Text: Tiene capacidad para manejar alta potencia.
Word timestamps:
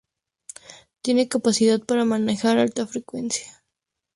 Tiene 1.03 1.27
capacidad 1.29 1.79
para 1.79 2.05
manejar 2.05 2.57
alta 2.57 2.87
potencia. 2.87 3.63